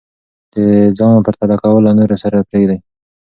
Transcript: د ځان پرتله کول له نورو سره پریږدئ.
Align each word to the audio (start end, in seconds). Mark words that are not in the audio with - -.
د 0.53 0.55
ځان 0.97 1.13
پرتله 1.25 1.55
کول 1.63 1.81
له 1.87 1.91
نورو 1.99 2.15
سره 2.23 2.37
پریږدئ. 2.49 2.77